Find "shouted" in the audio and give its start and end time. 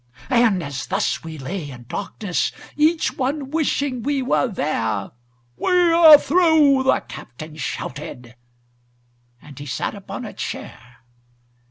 7.57-8.35